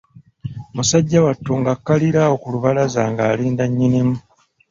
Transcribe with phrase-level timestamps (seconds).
[0.75, 4.15] Musajja wattu ng'akkalira awo ku lubalaza ng'alinda nnyinimu.